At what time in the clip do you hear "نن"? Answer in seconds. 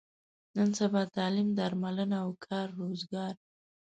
0.55-0.69